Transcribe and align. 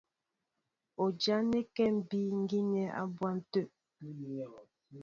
U 1.03 1.05
jaŋɛ́kɛ́ 1.21 1.87
mbíí 1.97 2.29
gínɛ́ 2.49 2.93
á 2.99 3.03
bwan 3.15 3.37
tə̂. 3.51 3.63